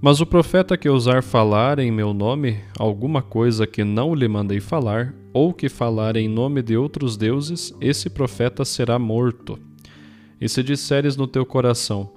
Mas 0.00 0.20
o 0.20 0.26
profeta 0.26 0.76
que 0.76 0.88
ousar 0.88 1.22
falar 1.22 1.78
em 1.78 1.90
meu 1.90 2.12
nome 2.12 2.58
alguma 2.78 3.22
coisa 3.22 3.66
que 3.66 3.82
não 3.82 4.14
lhe 4.14 4.28
mandei 4.28 4.60
falar, 4.60 5.14
ou 5.32 5.52
que 5.52 5.68
falar 5.68 6.16
em 6.16 6.28
nome 6.28 6.62
de 6.62 6.76
outros 6.76 7.16
deuses, 7.16 7.72
esse 7.80 8.10
profeta 8.10 8.64
será 8.64 8.98
morto. 8.98 9.58
E 10.40 10.48
se 10.48 10.62
disseres 10.62 11.16
no 11.16 11.26
teu 11.26 11.46
coração: 11.46 12.12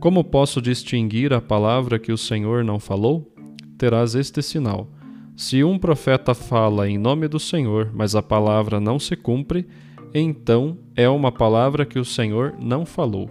Como 0.00 0.24
posso 0.24 0.60
distinguir 0.60 1.32
a 1.32 1.40
palavra 1.40 1.98
que 1.98 2.10
o 2.10 2.18
Senhor 2.18 2.64
não 2.64 2.80
falou? 2.80 3.32
Terás 3.78 4.14
este 4.14 4.42
sinal. 4.42 4.88
Se 5.36 5.62
um 5.62 5.78
profeta 5.78 6.34
fala 6.34 6.88
em 6.88 6.98
nome 6.98 7.28
do 7.28 7.38
Senhor, 7.38 7.90
mas 7.94 8.14
a 8.14 8.22
palavra 8.22 8.80
não 8.80 8.98
se 8.98 9.14
cumpre, 9.14 9.66
então 10.12 10.78
é 10.96 11.08
uma 11.08 11.30
palavra 11.30 11.86
que 11.86 11.98
o 11.98 12.04
Senhor 12.04 12.54
não 12.58 12.84
falou. 12.84 13.30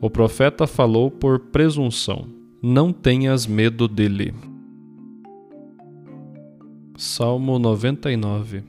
O 0.00 0.10
profeta 0.10 0.66
falou 0.66 1.10
por 1.10 1.38
presunção 1.38 2.38
não 2.60 2.92
tenhas 2.92 3.46
medo 3.46 3.86
dele. 3.86 4.34
Salmo 6.96 7.56
99 7.56 8.64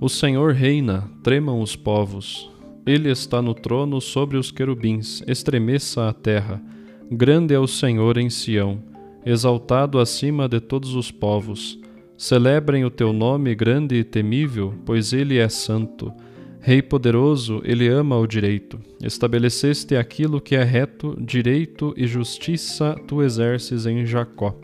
O 0.00 0.08
Senhor 0.08 0.52
reina, 0.52 1.08
tremam 1.22 1.60
os 1.60 1.76
povos. 1.76 2.50
Ele 2.86 3.10
está 3.10 3.42
no 3.42 3.52
trono 3.52 4.00
sobre 4.00 4.36
os 4.36 4.52
querubins, 4.52 5.20
estremeça 5.26 6.08
a 6.08 6.12
terra. 6.12 6.62
Grande 7.10 7.52
é 7.52 7.58
o 7.58 7.66
Senhor 7.66 8.16
em 8.16 8.30
Sião, 8.30 8.80
exaltado 9.24 9.98
acima 9.98 10.48
de 10.48 10.60
todos 10.60 10.94
os 10.94 11.10
povos. 11.10 11.80
Celebrem 12.16 12.84
o 12.84 12.90
teu 12.90 13.12
nome 13.12 13.56
grande 13.56 13.96
e 13.96 14.04
temível, 14.04 14.72
pois 14.86 15.12
ele 15.12 15.36
é 15.36 15.48
santo. 15.48 16.12
Rei 16.60 16.80
poderoso, 16.80 17.60
ele 17.64 17.88
ama 17.88 18.16
o 18.18 18.26
direito. 18.26 18.78
Estabeleceste 19.02 19.96
aquilo 19.96 20.40
que 20.40 20.54
é 20.54 20.62
reto, 20.62 21.16
direito 21.20 21.92
e 21.96 22.06
justiça 22.06 22.94
tu 23.08 23.20
exerces 23.20 23.84
em 23.84 24.06
Jacó. 24.06 24.56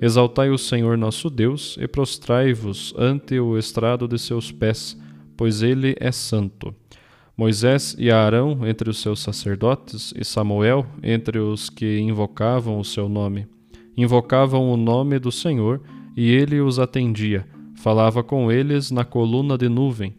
Exaltai 0.00 0.50
o 0.50 0.58
Senhor 0.58 0.98
nosso 0.98 1.30
Deus 1.30 1.78
e 1.80 1.86
prostrai-vos 1.86 2.92
ante 2.98 3.38
o 3.38 3.56
estrado 3.56 4.08
de 4.08 4.18
seus 4.18 4.50
pés, 4.50 5.00
pois 5.36 5.62
ele 5.62 5.94
é 6.00 6.10
santo. 6.10 6.74
Moisés 7.36 7.96
e 7.98 8.10
Arão 8.10 8.66
entre 8.66 8.90
os 8.90 8.98
seus 9.00 9.20
sacerdotes, 9.20 10.12
e 10.16 10.24
Samuel 10.24 10.86
entre 11.02 11.38
os 11.38 11.70
que 11.70 11.98
invocavam 11.98 12.78
o 12.78 12.84
seu 12.84 13.08
nome. 13.08 13.46
Invocavam 13.96 14.70
o 14.70 14.76
nome 14.76 15.18
do 15.18 15.32
Senhor, 15.32 15.80
e 16.16 16.30
ele 16.30 16.60
os 16.60 16.78
atendia. 16.78 17.46
Falava 17.74 18.22
com 18.22 18.52
eles 18.52 18.90
na 18.90 19.04
coluna 19.04 19.56
de 19.56 19.68
nuvem 19.68 20.14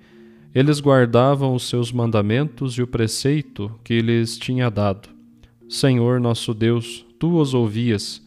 Eles 0.54 0.80
guardavam 0.80 1.56
os 1.56 1.64
seus 1.64 1.92
mandamentos 1.92 2.74
e 2.74 2.82
o 2.82 2.88
preceito 2.88 3.72
que 3.84 4.02
lhes 4.02 4.38
tinha 4.38 4.70
dado. 4.70 5.10
Senhor 5.70 6.20
nosso 6.20 6.54
Deus, 6.54 7.06
tu 7.18 7.40
os 7.40 7.54
ouvias. 7.54 8.22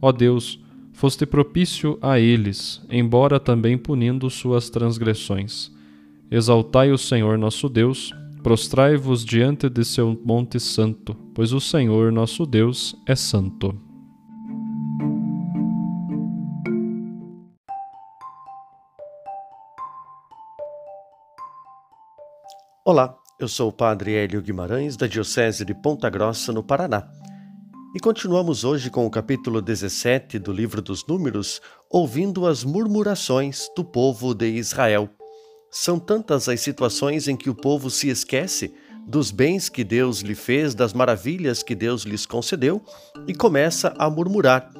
Ó 0.00 0.12
Deus, 0.12 0.58
foste 0.92 1.26
propício 1.26 1.98
a 2.00 2.18
eles, 2.18 2.82
embora 2.90 3.38
também 3.38 3.76
punindo 3.76 4.30
suas 4.30 4.70
transgressões. 4.70 5.70
Exaltai 6.30 6.90
o 6.90 6.98
Senhor 6.98 7.36
nosso 7.36 7.68
Deus, 7.68 8.14
prostrai-vos 8.46 9.24
diante 9.24 9.68
de 9.68 9.84
seu 9.84 10.16
monte 10.24 10.60
santo, 10.60 11.16
pois 11.34 11.52
o 11.52 11.60
Senhor 11.60 12.12
nosso 12.12 12.46
Deus 12.46 12.94
é 13.04 13.16
santo. 13.16 13.76
Olá, 22.84 23.16
eu 23.40 23.48
sou 23.48 23.70
o 23.70 23.72
Padre 23.72 24.14
Hélio 24.14 24.40
Guimarães, 24.40 24.96
da 24.96 25.08
Diocese 25.08 25.64
de 25.64 25.74
Ponta 25.74 26.08
Grossa, 26.08 26.52
no 26.52 26.62
Paraná. 26.62 27.10
E 27.96 27.98
continuamos 27.98 28.62
hoje 28.62 28.90
com 28.90 29.04
o 29.04 29.10
capítulo 29.10 29.60
17 29.60 30.38
do 30.38 30.52
Livro 30.52 30.80
dos 30.80 31.04
Números, 31.04 31.60
ouvindo 31.90 32.46
as 32.46 32.62
murmurações 32.62 33.66
do 33.74 33.84
povo 33.84 34.32
de 34.32 34.46
Israel. 34.46 35.15
São 35.78 35.98
tantas 35.98 36.48
as 36.48 36.62
situações 36.62 37.28
em 37.28 37.36
que 37.36 37.50
o 37.50 37.54
povo 37.54 37.90
se 37.90 38.08
esquece 38.08 38.72
dos 39.06 39.30
bens 39.30 39.68
que 39.68 39.84
Deus 39.84 40.20
lhe 40.20 40.34
fez, 40.34 40.74
das 40.74 40.94
maravilhas 40.94 41.62
que 41.62 41.74
Deus 41.74 42.04
lhes 42.04 42.24
concedeu 42.24 42.82
e 43.28 43.34
começa 43.34 43.92
a 43.98 44.08
murmurar. 44.08 44.70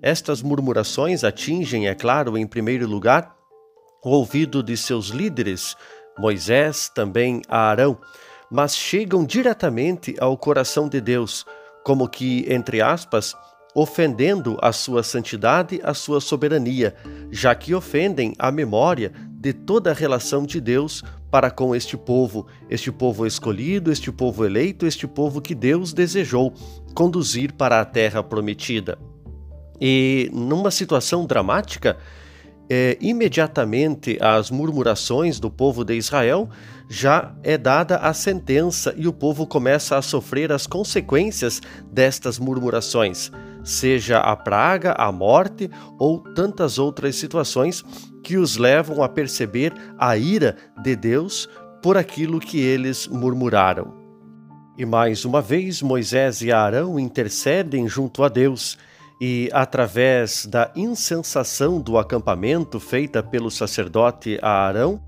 Estas 0.00 0.42
murmurações 0.42 1.24
atingem, 1.24 1.88
é 1.88 1.94
claro, 1.94 2.38
em 2.38 2.46
primeiro 2.46 2.86
lugar, 2.86 3.34
o 4.00 4.10
ouvido 4.10 4.62
de 4.62 4.76
seus 4.76 5.08
líderes, 5.08 5.74
Moisés, 6.16 6.88
também 6.88 7.42
a 7.48 7.68
Arão, 7.68 7.98
mas 8.48 8.76
chegam 8.76 9.24
diretamente 9.24 10.14
ao 10.20 10.38
coração 10.38 10.88
de 10.88 11.00
Deus, 11.00 11.44
como 11.82 12.08
que, 12.08 12.46
entre 12.48 12.80
aspas, 12.80 13.34
ofendendo 13.74 14.56
a 14.62 14.70
sua 14.70 15.02
santidade, 15.02 15.80
a 15.82 15.92
sua 15.92 16.20
soberania, 16.20 16.94
já 17.28 17.56
que 17.56 17.74
ofendem 17.74 18.34
a 18.38 18.52
memória 18.52 19.12
de 19.44 19.52
toda 19.52 19.90
a 19.90 19.94
relação 19.94 20.46
de 20.46 20.58
Deus 20.58 21.04
para 21.30 21.50
com 21.50 21.76
este 21.76 21.98
povo, 21.98 22.46
este 22.70 22.90
povo 22.90 23.26
escolhido, 23.26 23.92
este 23.92 24.10
povo 24.10 24.42
eleito, 24.42 24.86
este 24.86 25.06
povo 25.06 25.42
que 25.42 25.54
Deus 25.54 25.92
desejou 25.92 26.54
conduzir 26.94 27.52
para 27.52 27.78
a 27.78 27.84
terra 27.84 28.22
prometida. 28.22 28.98
E 29.78 30.30
numa 30.32 30.70
situação 30.70 31.26
dramática, 31.26 31.98
é, 32.70 32.96
imediatamente 33.02 34.16
às 34.18 34.50
murmurações 34.50 35.38
do 35.38 35.50
povo 35.50 35.84
de 35.84 35.94
Israel, 35.94 36.48
já 36.88 37.34
é 37.42 37.58
dada 37.58 37.98
a 37.98 38.14
sentença 38.14 38.94
e 38.96 39.06
o 39.06 39.12
povo 39.12 39.46
começa 39.46 39.98
a 39.98 40.02
sofrer 40.02 40.52
as 40.52 40.66
consequências 40.66 41.60
destas 41.92 42.38
murmurações, 42.38 43.30
seja 43.62 44.20
a 44.20 44.34
praga, 44.34 44.92
a 44.92 45.12
morte 45.12 45.70
ou 45.98 46.20
tantas 46.20 46.78
outras 46.78 47.16
situações 47.16 47.84
que 48.24 48.38
os 48.38 48.56
levam 48.56 49.02
a 49.02 49.08
perceber 49.08 49.72
a 49.98 50.16
ira 50.16 50.56
de 50.82 50.96
Deus 50.96 51.48
por 51.82 51.96
aquilo 51.98 52.40
que 52.40 52.58
eles 52.58 53.06
murmuraram. 53.06 53.94
E 54.76 54.84
mais 54.84 55.24
uma 55.24 55.40
vez 55.42 55.82
Moisés 55.82 56.40
e 56.40 56.50
Arão 56.50 56.98
intercedem 56.98 57.86
junto 57.86 58.24
a 58.24 58.28
Deus 58.28 58.76
e 59.20 59.48
através 59.52 60.46
da 60.46 60.72
incensação 60.74 61.80
do 61.80 61.96
acampamento 61.98 62.80
feita 62.80 63.22
pelo 63.22 63.50
sacerdote 63.50 64.38
Arão, 64.42 65.00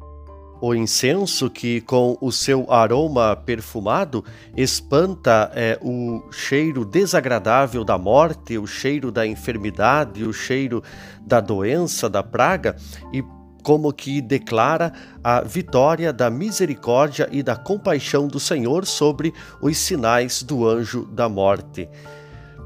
o 0.60 0.75
incenso 0.75 1.50
que 1.50 1.80
com 1.80 2.16
o 2.21 2.32
seu 2.32 2.71
aroma 2.71 3.36
perfumado 3.36 4.25
espanta 4.56 5.50
é, 5.54 5.78
o 5.82 6.23
cheiro 6.30 6.84
desagradável 6.84 7.84
da 7.84 7.99
morte, 7.99 8.58
o 8.58 8.66
cheiro 8.66 9.12
da 9.12 9.26
enfermidade, 9.26 10.25
o 10.25 10.32
cheiro 10.32 10.82
da 11.21 11.40
doença, 11.40 12.08
da 12.08 12.23
praga 12.23 12.76
e 13.12 13.23
como 13.62 13.92
que 13.92 14.21
declara 14.21 14.92
a 15.25 15.40
vitória 15.40 16.12
da 16.12 16.30
misericórdia 16.30 17.28
e 17.32 17.42
da 17.42 17.56
compaixão 17.56 18.28
do 18.28 18.38
Senhor 18.38 18.86
sobre 18.86 19.34
os 19.60 19.76
sinais 19.76 20.42
do 20.42 20.69
anjo 20.69 21.04
da 21.06 21.28
morte. 21.28 21.88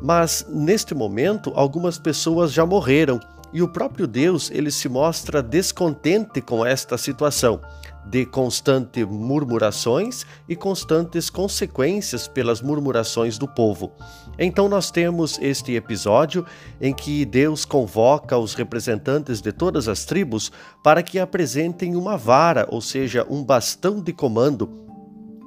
Mas 0.02 0.46
neste 0.48 0.94
momento, 0.94 1.52
algumas 1.54 1.98
pessoas 1.98 2.52
já 2.52 2.66
morreram 2.66 3.18
e 3.52 3.62
o 3.62 3.68
próprio 3.68 4.06
Deus 4.06 4.50
ele 4.50 4.70
se 4.70 4.88
mostra 4.88 5.42
descontente 5.42 6.40
com 6.40 6.64
esta 6.64 6.96
situação 6.96 7.60
de 8.06 8.24
constantes 8.24 9.04
murmurações 9.06 10.24
e 10.48 10.56
constantes 10.56 11.28
consequências 11.28 12.26
pelas 12.26 12.62
murmurações 12.62 13.38
do 13.38 13.46
povo. 13.46 13.92
Então 14.38 14.68
nós 14.68 14.90
temos 14.90 15.38
este 15.40 15.74
episódio 15.74 16.46
em 16.80 16.94
que 16.94 17.24
Deus 17.24 17.64
convoca 17.64 18.38
os 18.38 18.54
representantes 18.54 19.40
de 19.40 19.52
todas 19.52 19.86
as 19.86 20.04
tribos 20.04 20.50
para 20.82 21.02
que 21.02 21.18
apresentem 21.18 21.94
uma 21.94 22.16
vara, 22.16 22.66
ou 22.70 22.80
seja, 22.80 23.26
um 23.28 23.44
bastão 23.44 24.00
de 24.00 24.12
comando 24.12 24.68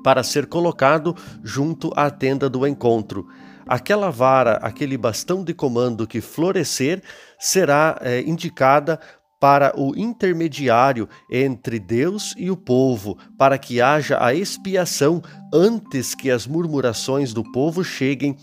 para 0.03 0.21
ser 0.21 0.45
colocado 0.45 1.15
junto 1.43 1.91
à 1.95 2.11
tenda 2.11 2.49
do 2.49 2.67
encontro 2.67 3.27
aquela 3.65 4.09
vara, 4.09 4.57
aquele 4.57 4.97
bastão 4.97 5.43
de 5.43 5.53
comando 5.53 6.07
que 6.07 6.21
florescer, 6.21 7.01
será 7.43 7.99
é, 7.99 8.21
indicada 8.21 8.97
para 9.37 9.77
o 9.77 9.93
intermediário 9.97 11.09
entre 11.29 11.77
Deus 11.77 12.33
e 12.37 12.49
o 12.49 12.55
povo, 12.55 13.17
para 13.37 13.57
que 13.57 13.81
haja 13.81 14.17
a 14.23 14.33
expiação 14.33 15.21
antes 15.53 16.15
que 16.15 16.31
as 16.31 16.47
murmurações 16.47 17.33
do 17.33 17.43
povo 17.51 17.83
cheguem 17.83 18.37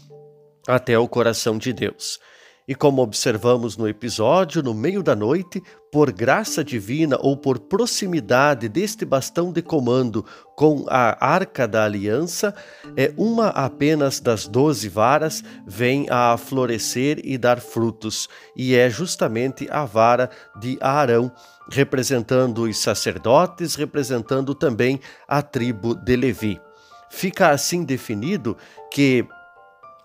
até 0.69 0.99
o 0.99 1.09
coração 1.09 1.57
de 1.57 1.73
Deus. 1.73 2.19
E 2.71 2.75
como 2.77 3.03
observamos 3.03 3.77
no 3.77 3.89
episódio, 3.89 4.63
no 4.63 4.73
meio 4.73 5.03
da 5.03 5.17
noite, 5.17 5.61
por 5.91 6.13
graça 6.13 6.63
divina 6.63 7.19
ou 7.21 7.37
por 7.37 7.59
proximidade 7.59 8.69
deste 8.69 9.05
bastão 9.05 9.51
de 9.51 9.61
comando 9.61 10.25
com 10.55 10.87
a 10.89 11.27
arca 11.27 11.67
da 11.67 11.85
aliança, 11.85 12.55
é 12.97 13.13
uma 13.17 13.49
apenas 13.49 14.21
das 14.21 14.47
doze 14.47 14.89
varas 14.89 15.43
vem 15.67 16.07
a 16.09 16.37
florescer 16.37 17.21
e 17.25 17.37
dar 17.37 17.61
frutos, 17.61 18.29
e 18.57 18.77
é 18.77 18.89
justamente 18.89 19.67
a 19.69 19.85
vara 19.85 20.31
de 20.61 20.79
Arão, 20.81 21.33
representando 21.73 22.63
os 22.63 22.79
sacerdotes, 22.79 23.75
representando 23.75 24.55
também 24.55 25.01
a 25.27 25.43
tribo 25.43 25.93
de 25.93 26.15
Levi. 26.15 26.61
Fica 27.11 27.49
assim 27.49 27.83
definido 27.83 28.57
que 28.93 29.27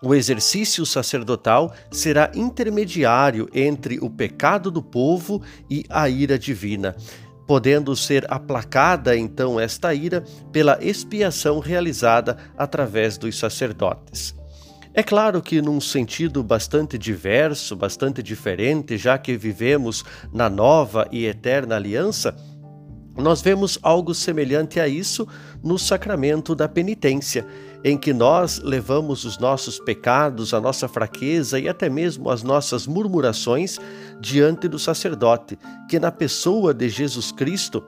o 0.02 0.14
exercício 0.14 0.84
sacerdotal 0.84 1.72
será 1.90 2.30
intermediário 2.34 3.48
entre 3.54 3.98
o 3.98 4.10
pecado 4.10 4.70
do 4.70 4.82
povo 4.82 5.42
e 5.70 5.84
a 5.88 6.08
ira 6.08 6.38
divina, 6.38 6.94
podendo 7.46 7.94
ser 7.96 8.26
aplacada 8.30 9.16
então 9.16 9.58
esta 9.58 9.94
ira 9.94 10.24
pela 10.52 10.78
expiação 10.82 11.58
realizada 11.58 12.36
através 12.56 13.16
dos 13.16 13.38
sacerdotes. 13.38 14.34
É 14.92 15.02
claro 15.02 15.42
que, 15.42 15.60
num 15.60 15.78
sentido 15.78 16.42
bastante 16.42 16.96
diverso, 16.96 17.76
bastante 17.76 18.22
diferente, 18.22 18.96
já 18.96 19.18
que 19.18 19.36
vivemos 19.36 20.02
na 20.32 20.48
nova 20.48 21.06
e 21.12 21.26
eterna 21.26 21.76
aliança, 21.76 22.34
nós 23.16 23.40
vemos 23.40 23.78
algo 23.82 24.14
semelhante 24.14 24.78
a 24.78 24.86
isso 24.86 25.26
no 25.62 25.78
sacramento 25.78 26.54
da 26.54 26.68
penitência, 26.68 27.46
em 27.82 27.96
que 27.96 28.12
nós 28.12 28.58
levamos 28.58 29.24
os 29.24 29.38
nossos 29.38 29.78
pecados, 29.78 30.52
a 30.52 30.60
nossa 30.60 30.86
fraqueza 30.88 31.58
e 31.58 31.68
até 31.68 31.88
mesmo 31.88 32.30
as 32.30 32.42
nossas 32.42 32.86
murmurações 32.86 33.78
diante 34.20 34.68
do 34.68 34.78
sacerdote, 34.78 35.58
que 35.88 35.98
na 35.98 36.12
pessoa 36.12 36.74
de 36.74 36.88
Jesus 36.88 37.32
Cristo 37.32 37.82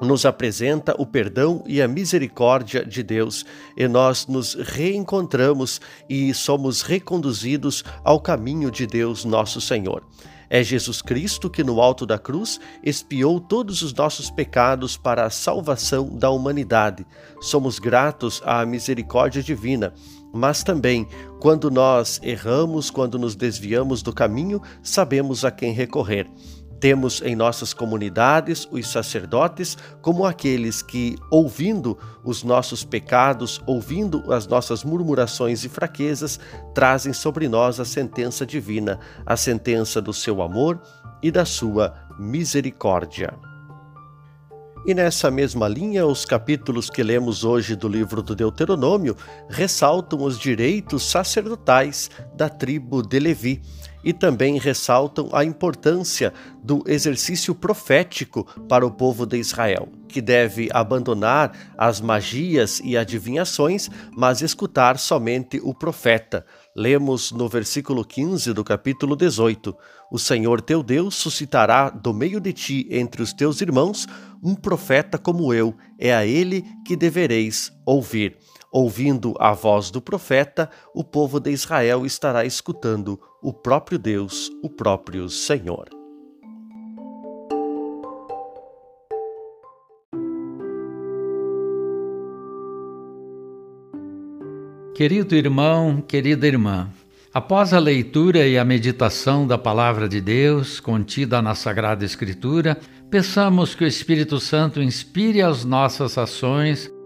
nos 0.00 0.24
apresenta 0.24 0.94
o 0.98 1.04
perdão 1.04 1.62
e 1.66 1.82
a 1.82 1.86
misericórdia 1.86 2.84
de 2.84 3.02
Deus, 3.02 3.44
e 3.76 3.86
nós 3.86 4.26
nos 4.26 4.54
reencontramos 4.54 5.80
e 6.08 6.32
somos 6.32 6.80
reconduzidos 6.80 7.84
ao 8.02 8.20
caminho 8.20 8.70
de 8.70 8.86
Deus, 8.86 9.24
nosso 9.24 9.60
Senhor. 9.60 10.02
É 10.50 10.64
Jesus 10.64 11.00
Cristo 11.00 11.48
que, 11.48 11.62
no 11.62 11.80
alto 11.80 12.04
da 12.04 12.18
cruz, 12.18 12.58
expiou 12.82 13.40
todos 13.40 13.82
os 13.82 13.94
nossos 13.94 14.30
pecados 14.30 14.96
para 14.96 15.24
a 15.24 15.30
salvação 15.30 16.08
da 16.08 16.28
humanidade. 16.28 17.06
Somos 17.40 17.78
gratos 17.78 18.42
à 18.44 18.66
misericórdia 18.66 19.44
divina, 19.44 19.94
mas 20.34 20.64
também, 20.64 21.06
quando 21.38 21.70
nós 21.70 22.20
erramos, 22.20 22.90
quando 22.90 23.16
nos 23.16 23.36
desviamos 23.36 24.02
do 24.02 24.12
caminho, 24.12 24.60
sabemos 24.82 25.44
a 25.44 25.52
quem 25.52 25.72
recorrer. 25.72 26.28
Temos 26.80 27.20
em 27.20 27.36
nossas 27.36 27.74
comunidades 27.74 28.66
os 28.70 28.88
sacerdotes 28.88 29.76
como 30.00 30.24
aqueles 30.24 30.80
que, 30.80 31.14
ouvindo 31.30 31.98
os 32.24 32.42
nossos 32.42 32.82
pecados, 32.82 33.60
ouvindo 33.66 34.32
as 34.32 34.46
nossas 34.46 34.82
murmurações 34.82 35.62
e 35.62 35.68
fraquezas, 35.68 36.40
trazem 36.74 37.12
sobre 37.12 37.50
nós 37.50 37.78
a 37.78 37.84
sentença 37.84 38.46
divina, 38.46 38.98
a 39.26 39.36
sentença 39.36 40.00
do 40.00 40.14
seu 40.14 40.40
amor 40.40 40.80
e 41.22 41.30
da 41.30 41.44
sua 41.44 41.94
misericórdia. 42.18 43.34
E 44.86 44.94
nessa 44.94 45.30
mesma 45.30 45.68
linha, 45.68 46.06
os 46.06 46.24
capítulos 46.24 46.88
que 46.88 47.02
lemos 47.02 47.44
hoje 47.44 47.76
do 47.76 47.86
livro 47.86 48.22
do 48.22 48.34
Deuteronômio 48.34 49.14
ressaltam 49.50 50.22
os 50.22 50.38
direitos 50.38 51.02
sacerdotais 51.02 52.10
da 52.34 52.48
tribo 52.48 53.02
de 53.02 53.18
Levi 53.18 53.60
e 54.04 54.12
também 54.12 54.58
ressaltam 54.58 55.28
a 55.32 55.44
importância 55.44 56.32
do 56.62 56.82
exercício 56.86 57.54
profético 57.54 58.44
para 58.68 58.86
o 58.86 58.90
povo 58.90 59.26
de 59.26 59.36
Israel, 59.38 59.88
que 60.08 60.20
deve 60.20 60.68
abandonar 60.72 61.52
as 61.76 62.00
magias 62.00 62.80
e 62.84 62.96
adivinhações, 62.96 63.88
mas 64.16 64.42
escutar 64.42 64.98
somente 64.98 65.60
o 65.62 65.74
profeta. 65.74 66.44
Lemos 66.74 67.32
no 67.32 67.48
versículo 67.48 68.04
15 68.04 68.52
do 68.52 68.62
capítulo 68.62 69.16
18: 69.16 69.76
O 70.10 70.18
Senhor 70.18 70.60
teu 70.60 70.82
Deus 70.82 71.14
suscitará 71.16 71.90
do 71.90 72.12
meio 72.14 72.40
de 72.40 72.52
ti, 72.52 72.86
entre 72.90 73.22
os 73.22 73.32
teus 73.32 73.60
irmãos, 73.60 74.06
um 74.42 74.54
profeta 74.54 75.18
como 75.18 75.52
eu, 75.52 75.74
é 75.98 76.14
a 76.14 76.24
ele 76.24 76.64
que 76.86 76.96
devereis 76.96 77.72
ouvir. 77.84 78.36
Ouvindo 78.72 79.34
a 79.40 79.52
voz 79.52 79.90
do 79.90 80.00
profeta, 80.00 80.70
o 80.94 81.02
povo 81.02 81.40
de 81.40 81.50
Israel 81.50 82.06
estará 82.06 82.44
escutando 82.44 83.18
o 83.42 83.52
próprio 83.52 83.98
Deus, 83.98 84.48
o 84.62 84.70
próprio 84.70 85.28
Senhor. 85.28 85.88
Querido 94.94 95.34
irmão, 95.34 96.00
querida 96.00 96.46
irmã, 96.46 96.90
após 97.34 97.72
a 97.72 97.78
leitura 97.80 98.46
e 98.46 98.56
a 98.56 98.64
meditação 98.64 99.48
da 99.48 99.58
Palavra 99.58 100.08
de 100.08 100.20
Deus 100.20 100.78
contida 100.78 101.42
na 101.42 101.56
Sagrada 101.56 102.04
Escritura, 102.04 102.78
peçamos 103.10 103.74
que 103.74 103.82
o 103.82 103.86
Espírito 103.86 104.38
Santo 104.38 104.80
inspire 104.80 105.42
as 105.42 105.64
nossas 105.64 106.16
ações 106.16 106.88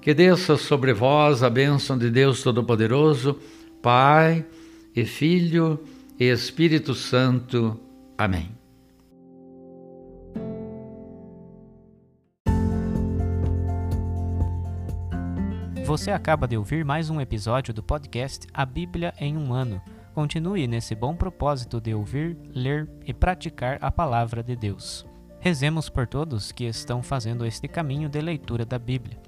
Que 0.00 0.14
desça 0.14 0.56
sobre 0.56 0.92
vós 0.92 1.42
a 1.42 1.50
bênção 1.50 1.98
de 1.98 2.08
Deus 2.08 2.42
Todo-Poderoso, 2.42 3.38
Pai 3.82 4.46
e 4.94 5.04
Filho 5.04 5.82
e 6.18 6.24
Espírito 6.24 6.94
Santo. 6.94 7.78
Amém. 8.16 8.50
Você 15.84 16.10
acaba 16.10 16.46
de 16.46 16.56
ouvir 16.56 16.84
mais 16.84 17.10
um 17.10 17.20
episódio 17.20 17.74
do 17.74 17.82
podcast 17.82 18.46
A 18.52 18.64
Bíblia 18.64 19.12
em 19.18 19.36
um 19.36 19.52
Ano. 19.52 19.80
Continue 20.14 20.66
nesse 20.66 20.94
bom 20.94 21.14
propósito 21.16 21.80
de 21.80 21.94
ouvir, 21.94 22.36
ler 22.54 22.88
e 23.04 23.12
praticar 23.12 23.78
a 23.80 23.90
palavra 23.90 24.42
de 24.42 24.54
Deus. 24.54 25.06
Rezemos 25.40 25.88
por 25.88 26.06
todos 26.06 26.52
que 26.52 26.64
estão 26.64 27.02
fazendo 27.02 27.44
este 27.44 27.66
caminho 27.66 28.08
de 28.08 28.20
leitura 28.20 28.64
da 28.64 28.78
Bíblia. 28.78 29.27